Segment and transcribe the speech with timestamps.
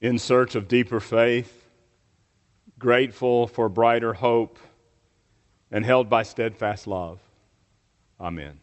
[0.00, 1.64] in search of deeper faith,
[2.78, 4.58] grateful for brighter hope,
[5.70, 7.18] and held by steadfast love.
[8.20, 8.60] Amen.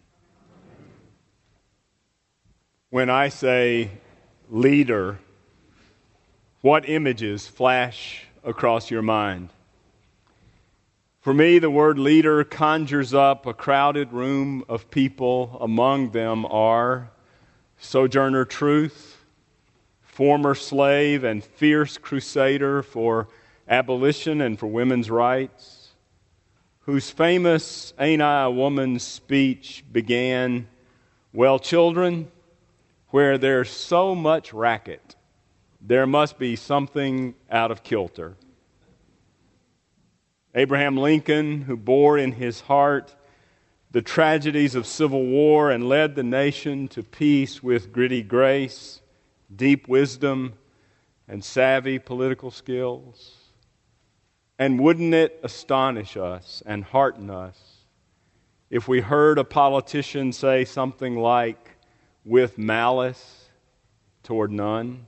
[2.90, 3.92] When I say
[4.50, 5.20] leader,
[6.62, 9.50] what images flash across your mind?
[11.20, 15.58] For me, the word leader conjures up a crowded room of people.
[15.60, 17.10] Among them are
[17.80, 19.15] Sojourner Truth,
[20.16, 23.28] former slave and fierce crusader for
[23.68, 25.90] abolition and for women's rights,
[26.80, 30.70] whose famous Ain't I a Woman speech began,
[31.34, 32.32] Well, children,
[33.10, 35.18] where there's so much racket,
[35.82, 38.38] there must be something out of kilter.
[40.56, 43.14] Abraham Lincoln, who bore in his heart
[43.92, 49.02] the tragedies of civil war and led the nation to peace with gritty grace,
[49.54, 50.54] deep wisdom,
[51.28, 53.36] and savvy political skills.
[54.58, 57.60] And wouldn't it astonish us and hearten us
[58.70, 61.72] if we heard a politician say something like,
[62.24, 63.50] with malice
[64.24, 65.08] toward none?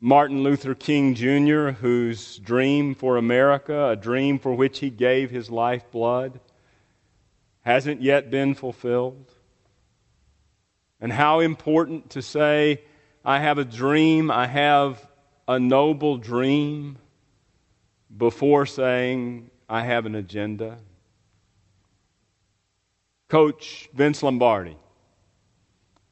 [0.00, 5.50] Martin Luther King Jr., whose dream for America, a dream for which he gave his
[5.50, 6.40] lifeblood,
[7.62, 9.34] hasn't yet been fulfilled.
[11.00, 12.82] And how important to say,
[13.24, 15.06] I have a dream, I have
[15.48, 16.98] a noble dream,
[18.16, 20.78] before saying, I have an agenda.
[23.28, 24.76] Coach Vince Lombardi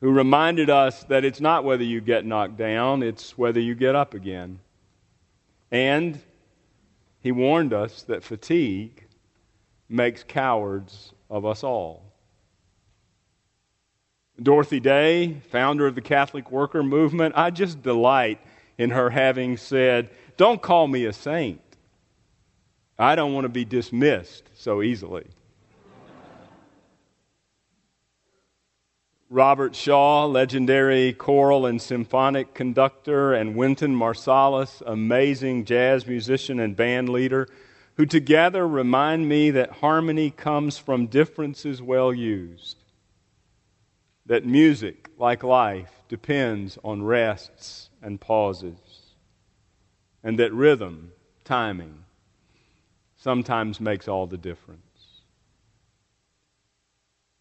[0.01, 3.95] who reminded us that it's not whether you get knocked down, it's whether you get
[3.95, 4.61] up again.
[5.71, 6.19] And
[7.21, 9.07] he warned us that fatigue
[9.89, 12.08] makes cowards of us all.
[14.41, 18.41] Dorothy Day, founder of the Catholic Worker Movement, I just delight
[18.77, 21.61] in her having said, Don't call me a saint.
[22.99, 25.27] I don't want to be dismissed so easily.
[29.31, 37.11] Robert Shaw, legendary choral and symphonic conductor, and Wynton Marsalis, amazing jazz musician and band
[37.11, 37.47] leader,
[37.97, 42.77] who together remind me that harmony comes from differences well used.
[44.29, 49.15] That music, like life, depends on rests and pauses.
[50.23, 51.13] And that rhythm,
[51.45, 52.05] timing,
[53.17, 54.83] sometimes makes all the difference.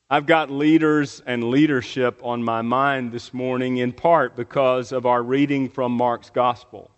[0.09, 5.21] I've got leaders and leadership on my mind this morning in part because of our
[5.21, 6.89] reading from Mark's Gospel.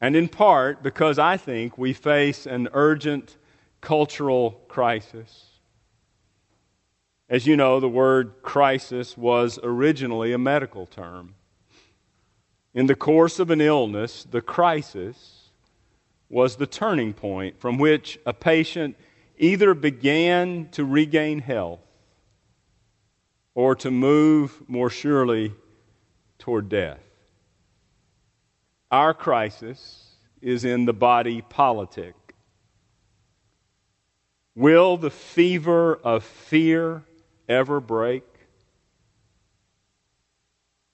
[0.00, 3.36] And in part because I think we face an urgent
[3.80, 5.47] cultural crisis.
[7.30, 11.34] As you know, the word crisis was originally a medical term.
[12.72, 15.50] In the course of an illness, the crisis
[16.30, 18.96] was the turning point from which a patient
[19.36, 21.80] either began to regain health
[23.54, 25.52] or to move more surely
[26.38, 27.00] toward death.
[28.90, 32.14] Our crisis is in the body politic.
[34.54, 37.02] Will the fever of fear
[37.48, 38.24] ever break?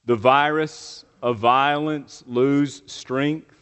[0.04, 3.54] The virus of violence lose strength?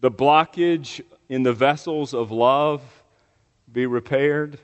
[0.00, 2.82] The blockage in the vessels of love
[3.70, 4.58] be repaired,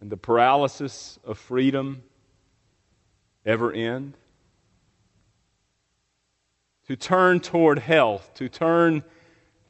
[0.00, 2.02] and the paralysis of freedom
[3.44, 4.16] ever end?
[6.88, 9.02] To turn toward health, to turn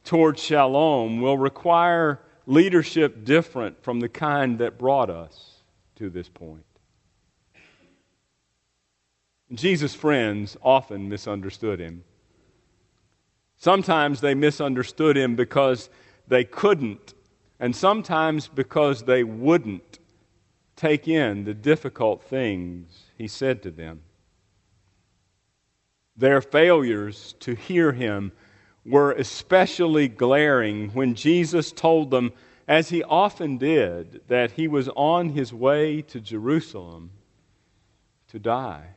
[0.03, 5.57] toward shalom, will require leadership different from the kind that brought us
[5.97, 6.63] to this point.
[9.53, 12.03] Jesus' friends often misunderstood him.
[13.57, 15.89] Sometimes they misunderstood him because
[16.27, 17.13] they couldn't,
[17.59, 19.99] and sometimes because they wouldn't
[20.75, 24.01] take in the difficult things he said to them.
[26.15, 28.31] Their failures to hear him
[28.85, 32.31] were especially glaring when Jesus told them,
[32.67, 37.11] as he often did, that he was on his way to Jerusalem
[38.27, 38.87] to die.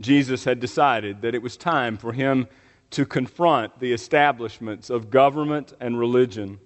[0.00, 2.48] Jesus had decided that it was time for him
[2.90, 6.58] to confront the establishments of government and religion,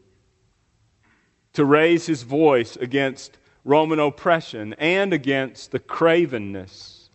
[1.53, 7.11] to raise his voice against Roman oppression and against the cravenness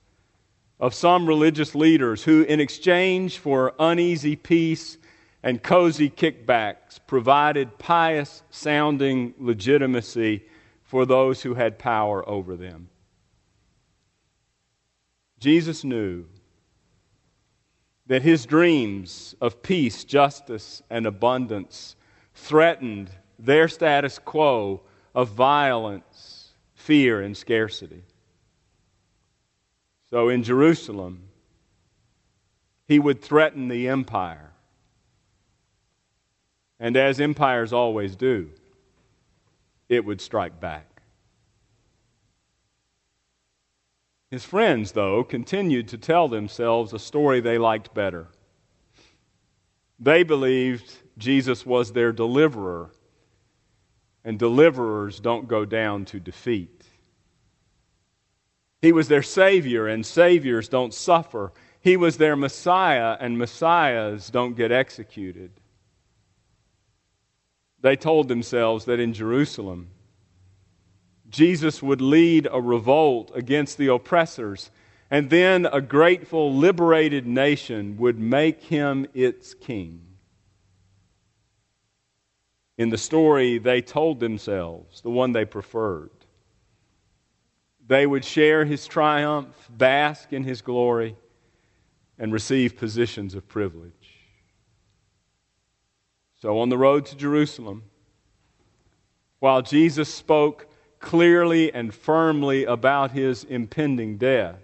[0.80, 4.98] of some religious leaders who, in exchange for uneasy peace
[5.44, 10.46] and cozy kickbacks, provided pious sounding legitimacy
[10.84, 12.88] for those who had power over them.
[15.40, 16.26] Jesus knew
[18.08, 21.98] that his dreams of peace, justice, and abundance
[22.34, 24.82] threatened their status quo
[25.14, 28.04] of violence, fear, and scarcity.
[30.10, 31.24] So in Jerusalem,
[32.88, 34.52] he would threaten the empire.
[36.84, 38.50] And as empires always do,
[39.88, 41.02] it would strike back.
[44.30, 48.28] His friends, though, continued to tell themselves a story they liked better.
[49.98, 52.92] They believed Jesus was their deliverer,
[54.26, 56.84] and deliverers don't go down to defeat.
[58.82, 61.54] He was their Savior, and Saviors don't suffer.
[61.80, 65.52] He was their Messiah, and Messiahs don't get executed.
[67.84, 69.90] They told themselves that in Jerusalem,
[71.30, 74.72] Jesus would lead a revolt against the oppressors,
[75.12, 80.02] and then a grateful, liberated nation would make him its king.
[82.78, 86.10] In the story they told themselves, the one they preferred,
[87.86, 91.18] they would share his triumph, bask in his glory,
[92.18, 94.03] and receive positions of privilege.
[96.44, 97.84] So, on the road to Jerusalem,
[99.40, 100.68] while Jesus spoke
[101.00, 104.60] clearly and firmly about his impending death,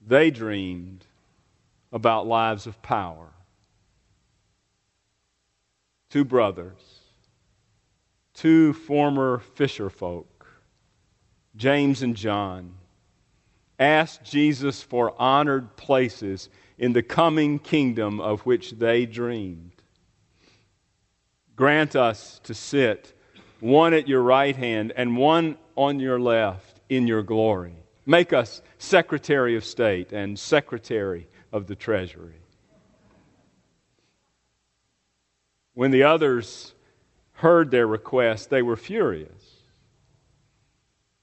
[0.00, 1.04] they dreamed
[1.92, 3.28] about lives of power.
[6.08, 6.80] Two brothers,
[8.32, 10.46] two former fisher folk,
[11.56, 12.72] James and John,
[13.78, 16.48] asked Jesus for honored places
[16.78, 19.75] in the coming kingdom of which they dreamed.
[21.56, 23.14] Grant us to sit
[23.60, 27.74] one at your right hand and one on your left in your glory.
[28.04, 32.40] Make us Secretary of State and Secretary of the Treasury.
[35.72, 36.74] When the others
[37.32, 39.56] heard their request, they were furious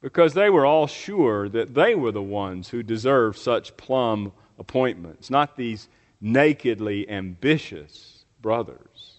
[0.01, 5.29] because they were all sure that they were the ones who deserved such plum appointments,
[5.29, 5.88] not these
[6.19, 9.12] nakedly ambitious brothers.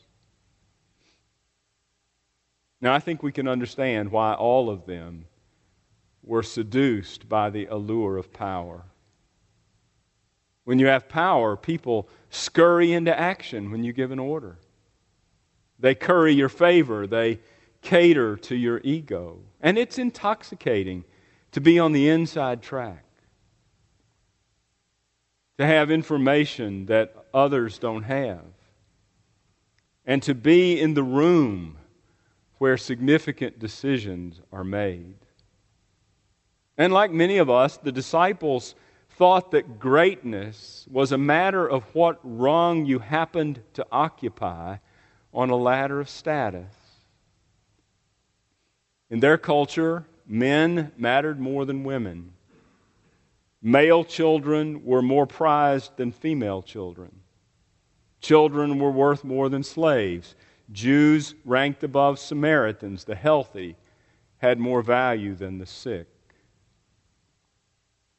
[2.85, 5.25] Now, I think we can understand why all of them
[6.23, 8.85] were seduced by the allure of power.
[10.65, 14.59] When you have power, people scurry into action when you give an order.
[15.79, 17.41] They curry your favor, they
[17.81, 19.39] cater to your ego.
[19.63, 21.05] And it's intoxicating
[21.53, 23.07] to be on the inside track,
[25.57, 28.45] to have information that others don't have,
[30.05, 31.79] and to be in the room
[32.59, 35.17] where significant decisions are made.
[36.77, 38.75] And like many of us, the disciples
[39.11, 44.77] thought that greatness was a matter of what rung you happened to occupy
[45.33, 46.73] on a ladder of status.
[49.11, 52.33] In their culture, men mattered more than women.
[53.63, 57.21] Male children were more prized than female children.
[58.21, 60.35] Children were worth more than slaves.
[60.73, 63.05] Jews ranked above Samaritans.
[63.05, 63.77] The healthy
[64.39, 66.09] had more value than the sick.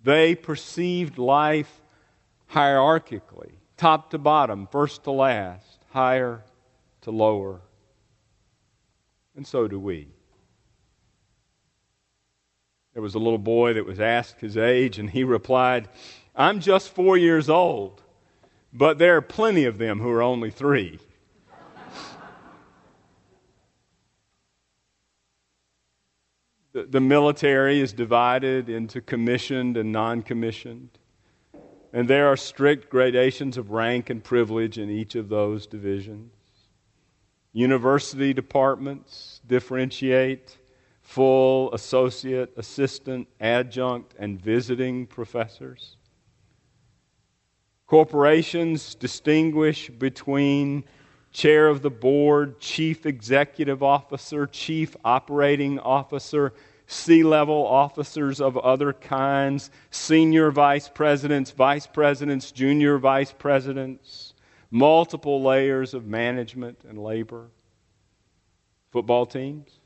[0.03, 1.81] They perceived life
[2.51, 6.43] hierarchically, top to bottom, first to last, higher
[7.01, 7.61] to lower.
[9.35, 10.07] And so do we.
[12.93, 15.89] There was a little boy that was asked his age, and he replied,
[16.35, 18.01] I'm just four years old,
[18.71, 20.99] but there are plenty of them who are only three.
[26.75, 30.89] The, the military is divided into commissioned and non commissioned.
[31.93, 36.33] And there are strict gradations of rank and privilege in each of those divisions.
[37.53, 40.57] University departments differentiate
[41.01, 45.95] full, associate, assistant, adjunct, and visiting professors.
[47.87, 50.83] Corporations distinguish between
[51.35, 56.53] chair of the board, chief executive officer, chief operating officer,
[56.87, 64.33] C level officers of other kinds, senior vice presidents, vice presidents, junior vice presidents,
[64.71, 67.47] multiple layers of management and labor.
[68.91, 69.79] Football teams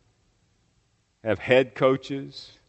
[1.24, 2.60] have head coaches,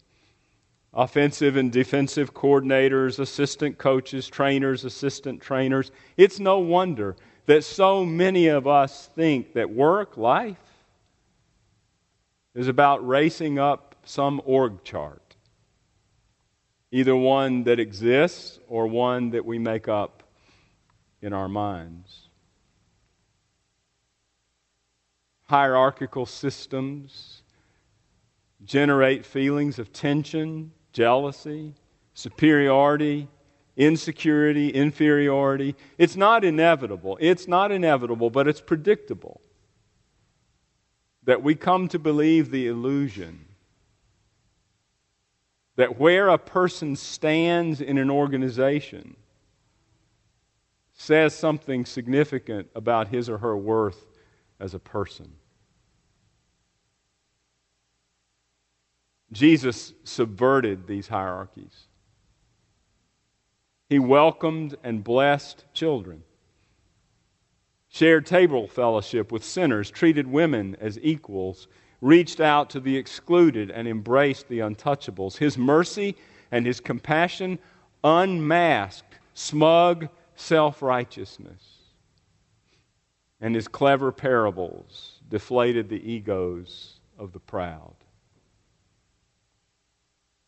[0.94, 5.90] offensive and defensive coordinators, assistant coaches, trainers, assistant trainers.
[6.16, 7.16] It's no wonder
[7.50, 10.56] that so many of us think that work, life,
[12.54, 15.34] is about racing up some org chart,
[16.92, 20.22] either one that exists or one that we make up
[21.22, 22.28] in our minds.
[25.48, 27.42] Hierarchical systems
[28.64, 31.74] generate feelings of tension, jealousy,
[32.14, 33.26] superiority,
[33.80, 35.74] insecurity, inferiority.
[35.96, 37.16] It's not inevitable.
[37.20, 39.40] It's not inevitable, but it's predictable
[41.24, 43.46] that we come to believe the illusion
[45.76, 49.16] that where a person stands in an organization
[50.92, 54.04] says something significant about his or her worth
[54.58, 55.32] as a person.
[59.32, 61.86] Jesus subverted these hierarchies.
[63.90, 66.22] He welcomed and blessed children,
[67.88, 71.66] shared table fellowship with sinners, treated women as equals,
[72.00, 75.36] reached out to the excluded, and embraced the untouchables.
[75.36, 76.14] His mercy
[76.52, 77.58] and his compassion
[78.04, 81.78] unmasked smug self righteousness.
[83.40, 87.96] And his clever parables deflated the egos of the proud.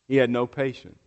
[0.07, 1.03] He had no patience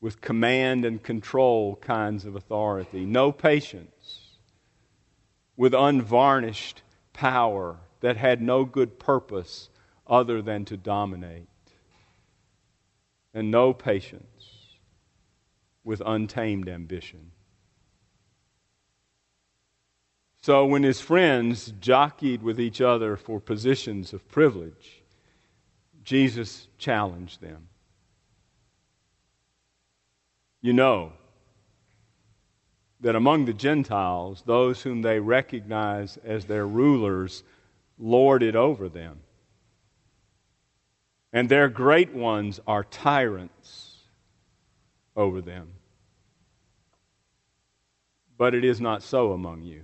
[0.00, 4.36] with command and control kinds of authority, no patience
[5.56, 9.70] with unvarnished power that had no good purpose
[10.06, 11.48] other than to dominate,
[13.34, 14.76] and no patience
[15.84, 17.32] with untamed ambition.
[20.40, 25.02] So when his friends jockeyed with each other for positions of privilege,
[26.04, 27.67] Jesus challenged them.
[30.60, 31.12] You know
[33.00, 37.44] that among the Gentiles, those whom they recognize as their rulers
[37.98, 39.20] lord it over them.
[41.32, 43.98] And their great ones are tyrants
[45.14, 45.74] over them.
[48.36, 49.82] But it is not so among you.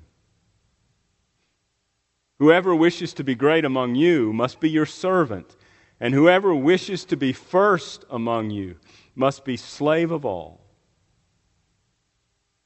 [2.39, 5.57] Whoever wishes to be great among you must be your servant,
[6.01, 8.77] and whoever wishes to be first among you
[9.15, 10.64] must be slave of all.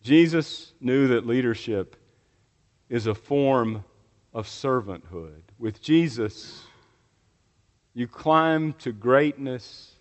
[0.02, 1.96] Jesus knew that leadership
[2.88, 3.84] is a form
[4.32, 5.42] of servanthood.
[5.58, 6.62] With Jesus,
[7.94, 9.92] you climb to greatness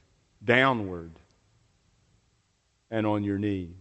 [0.43, 1.11] downward
[2.91, 3.73] and on your knees.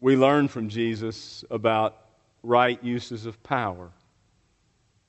[0.00, 1.96] We learn from Jesus about
[2.42, 3.90] right uses of power.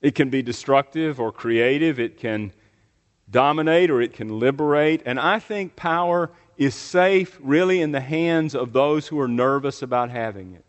[0.02, 2.54] It can be destructive or creative, it can
[3.30, 5.02] dominate or it can liberate.
[5.06, 9.82] And I think power is safe really in the hands of those who are nervous
[9.82, 10.66] about having it.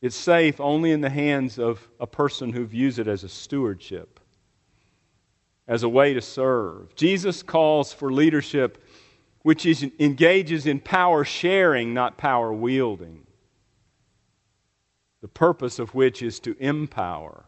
[0.00, 4.18] It's safe only in the hands of a person who views it as a stewardship,
[5.68, 6.94] as a way to serve.
[6.96, 8.82] Jesus calls for leadership
[9.42, 13.26] which is, engages in power sharing, not power wielding.
[15.20, 17.44] The purpose of which is to empower,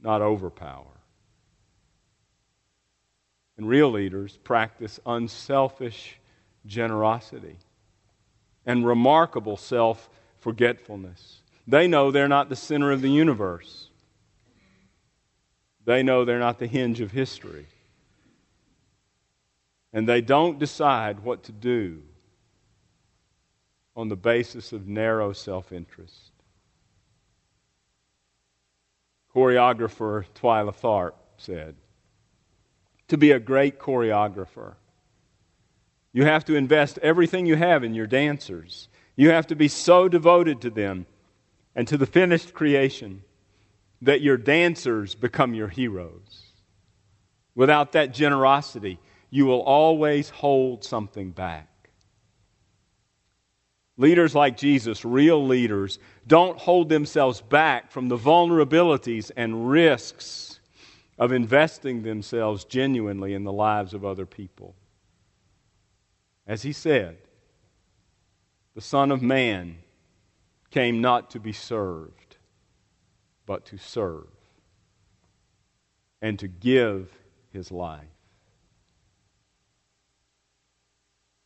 [0.00, 0.99] not overpower.
[3.60, 6.16] And real leaders practice unselfish
[6.64, 7.58] generosity
[8.64, 11.42] and remarkable self forgetfulness.
[11.66, 13.88] They know they're not the center of the universe,
[15.84, 17.66] they know they're not the hinge of history.
[19.92, 22.00] And they don't decide what to do
[23.94, 26.32] on the basis of narrow self interest.
[29.34, 31.76] Choreographer Twyla Tharp said,
[33.10, 34.74] to be a great choreographer.
[36.12, 38.88] You have to invest everything you have in your dancers.
[39.14, 41.06] You have to be so devoted to them
[41.74, 43.22] and to the finished creation
[44.02, 46.46] that your dancers become your heroes.
[47.54, 48.98] Without that generosity,
[49.28, 51.68] you will always hold something back.
[53.96, 60.59] Leaders like Jesus, real leaders, don't hold themselves back from the vulnerabilities and risks
[61.20, 64.74] of investing themselves genuinely in the lives of other people.
[66.46, 67.18] As he said,
[68.74, 69.76] the Son of Man
[70.70, 72.38] came not to be served,
[73.44, 74.28] but to serve
[76.22, 77.12] and to give
[77.52, 78.00] his life.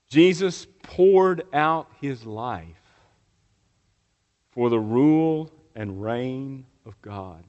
[0.09, 2.65] Jesus poured out his life
[4.53, 7.45] for the rule and reign of God.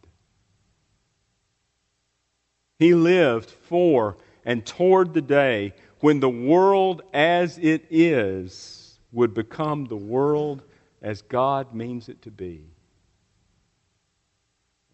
[2.77, 9.85] He lived for and toward the day when the world as it is would become
[9.85, 10.63] the world
[11.01, 12.65] as God means it to be.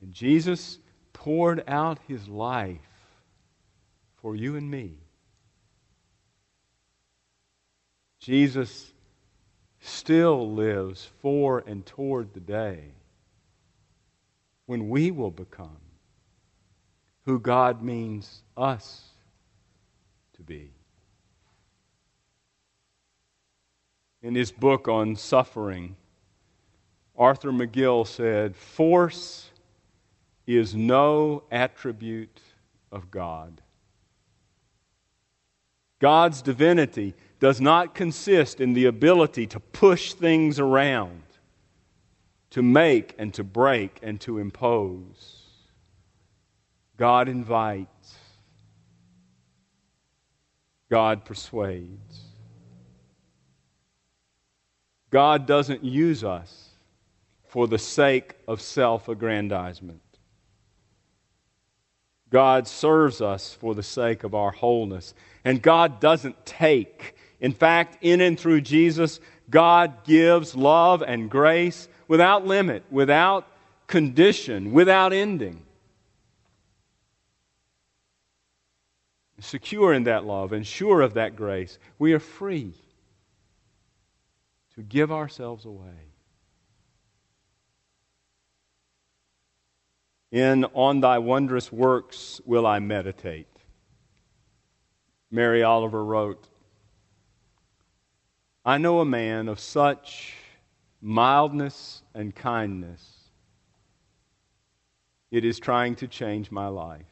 [0.02, 0.80] And Jesus
[1.14, 2.80] poured out his life
[4.22, 4.96] for you and me.
[8.20, 8.94] Jesus
[9.80, 12.94] still lives for and toward the day
[14.68, 15.78] when we will become
[17.26, 19.02] who God means us
[20.36, 20.72] to be.
[24.24, 25.96] In his book on suffering,
[27.18, 29.50] Arthur McGill said, Force
[30.48, 32.40] is no attribute
[32.92, 33.62] of God.
[36.00, 41.24] God's divinity does not consist in the ability to push things around,
[42.52, 45.41] to make and to break and to impose.
[47.02, 48.16] God invites,
[50.92, 52.22] God persuades.
[55.10, 56.70] God doesn't use us
[57.48, 60.04] for the sake of self aggrandizement.
[62.30, 65.16] God serves us for the sake of our wholeness.
[65.44, 71.88] And God doesn't take in fact, in and through Jesus, God gives love and grace
[72.08, 73.48] without limit, without
[73.88, 75.64] condition, without ending.
[79.42, 82.74] Secure in that love and sure of that grace, we are free
[84.76, 86.12] to give ourselves away.
[90.32, 93.48] In On Thy Wondrous Works Will I Meditate.
[95.32, 96.48] Mary Oliver wrote,
[98.64, 100.36] I know a man of such
[101.02, 103.32] mildness and kindness,
[105.32, 107.11] it is trying to change my life.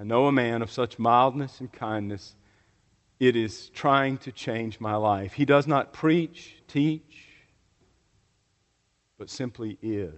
[0.00, 2.34] I know a man of such mildness and kindness,
[3.18, 5.34] it is trying to change my life.
[5.34, 7.26] He does not preach, teach,
[9.18, 10.14] but simply is.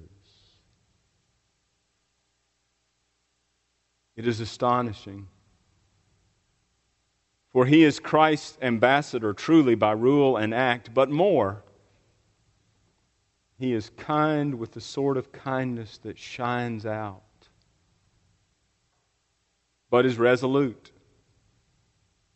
[4.15, 5.27] It is astonishing
[7.53, 11.63] for he is Christ's ambassador truly by rule and act, but more.
[13.59, 17.23] He is kind with the sort of kindness that shines out,
[19.93, 20.91] but is resolute,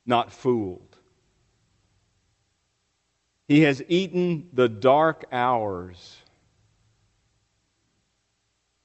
[0.04, 0.98] not fooled.
[3.48, 6.18] He has eaten the dark hours.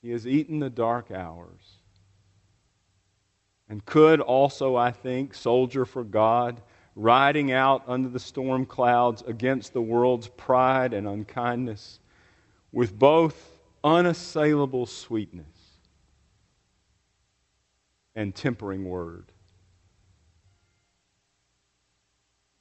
[0.01, 1.79] He has eaten the dark hours
[3.67, 6.61] and could also, I think, soldier for God,
[6.95, 11.99] riding out under the storm clouds against the world's pride and unkindness
[12.71, 15.60] with both unassailable sweetness
[18.15, 19.31] and tempering word.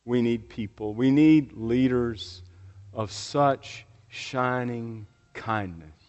[0.04, 2.42] We need people, we need leaders
[2.92, 6.00] of such shining kindness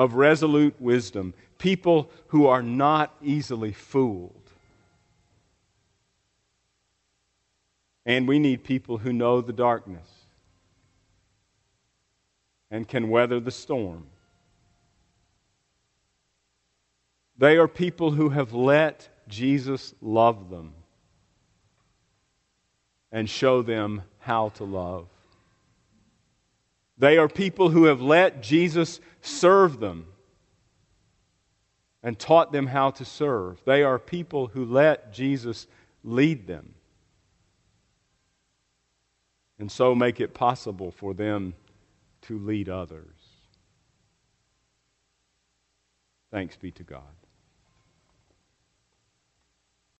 [0.00, 4.50] of resolute wisdom, people who are not easily fooled.
[8.06, 10.08] And we need people who know the darkness
[12.70, 14.06] and can weather the storm.
[17.40, 20.74] They are people who have let Jesus love them
[23.10, 25.08] and show them how to love.
[26.98, 30.04] They are people who have let Jesus serve them
[32.02, 33.58] and taught them how to serve.
[33.64, 35.66] They are people who let Jesus
[36.04, 36.74] lead them
[39.58, 41.54] and so make it possible for them
[42.22, 43.06] to lead others.
[46.30, 47.19] Thanks be to God.